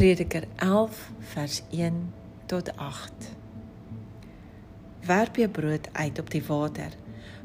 [0.00, 2.12] Prediker 11 vers 1
[2.46, 3.12] tot 8
[5.04, 6.94] Werp jou brood uit op die water,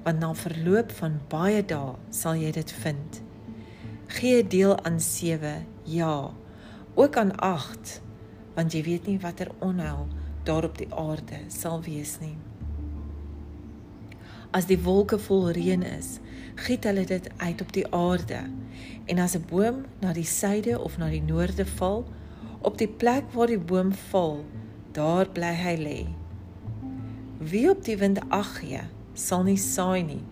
[0.06, 3.20] want na verloop van baie dae sal jy dit vind.
[4.08, 6.32] Gee deel aan 7, ja,
[6.94, 8.00] ook aan 8,
[8.56, 10.08] want jy weet nie watter onheil
[10.48, 12.38] daar op die aarde sal wees nie.
[14.56, 16.22] As die wolke vol reën is,
[16.56, 18.46] giet hulle dit uit op die aarde.
[19.12, 22.08] En as 'n boom na die suide of na die noorde val,
[22.66, 24.40] op die plek waar die boom val,
[24.98, 26.00] daar bly hy lê.
[27.38, 28.82] Wie op die wind ag gee,
[29.14, 30.24] sal nie saai nie,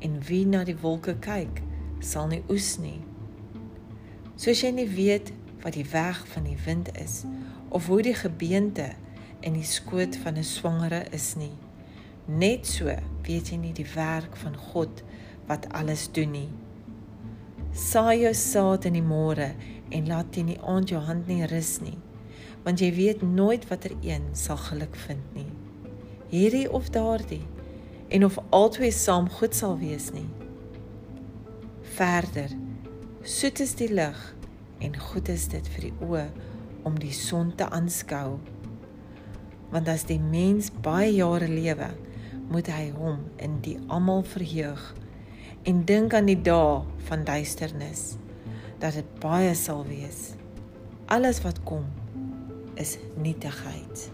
[0.00, 1.60] en wie na die wolke kyk,
[2.00, 3.02] sal nie oes nie.
[4.40, 5.34] Soos jy nie weet
[5.64, 7.22] wat die weg van die wind is
[7.74, 8.90] of hoe die gebeente
[9.44, 11.52] in die skoot van 'n swangere is nie.
[12.26, 12.88] Net so
[13.28, 15.02] weet jy nie die werk van God
[15.46, 16.48] wat alles doen nie.
[17.72, 19.54] Saai jou saad in die môre
[19.94, 21.98] en laat teen die aand jou hand nie rus nie,
[22.66, 25.50] want jy weet nooit watter een sal geluk vind nie
[26.34, 27.44] hierdie of daardie
[28.08, 30.26] en of albei saam goed sal wees nie.
[31.94, 32.50] Verder,
[33.22, 34.20] soet is die lig
[34.82, 36.24] en goed is dit vir die oë
[36.88, 38.40] om die son te aanskou.
[39.72, 41.92] Want as die mens baie jare lewe,
[42.50, 44.90] moet hy hom in die almal verheug
[45.64, 48.14] en dink aan die dae van duisternis
[48.84, 50.34] dat dit baie sal wees.
[51.08, 51.84] Alles wat kom
[52.74, 54.10] is nietigheid.